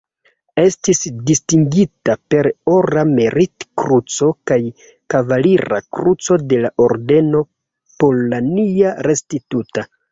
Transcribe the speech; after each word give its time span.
Estis 0.59 1.01
distingita 1.27 2.15
per 2.35 2.49
Ora 2.77 3.03
Merit-Kruco 3.11 4.31
kaj 4.53 4.59
Kavalira 5.17 5.83
Kruco 5.99 6.43
de 6.55 6.65
la 6.67 6.77
Ordeno 6.89 7.47
Polonia 8.03 9.01
Restituta. 9.13 9.91